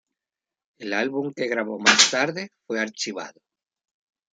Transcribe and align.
El 0.79 0.93
álbum 0.93 1.31
que 1.31 1.45
grabo 1.47 1.77
más 1.77 2.09
tarde 2.09 2.49
fue 2.65 2.79
archivado. 2.79 3.39